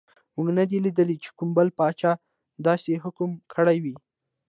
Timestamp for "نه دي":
0.57-0.77